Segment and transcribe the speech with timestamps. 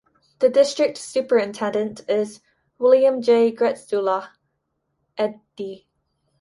[0.39, 2.41] The district Superintendent is
[2.79, 3.51] William J.
[3.51, 4.29] Gretzula,
[5.15, 5.85] Ed.D.